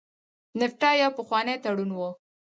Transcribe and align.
نفټا 0.59 0.89
یو 1.01 1.11
پخوانی 1.17 1.55
تړون 1.63 1.89
و. 1.93 1.99